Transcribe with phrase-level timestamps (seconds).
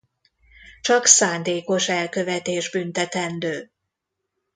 [0.81, 3.71] Csak szándékos elkövetés büntetendő.